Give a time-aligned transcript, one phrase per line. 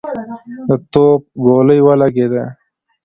[0.67, 2.43] د توپ ګولۍ ولګېده.